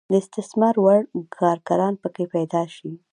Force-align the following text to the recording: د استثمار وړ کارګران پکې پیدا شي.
د 0.09 0.13
استثمار 0.21 0.75
وړ 0.83 0.99
کارګران 1.39 1.93
پکې 2.01 2.25
پیدا 2.35 2.63
شي. 2.75 2.91